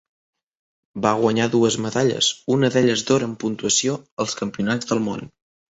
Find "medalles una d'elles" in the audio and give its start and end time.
1.87-3.07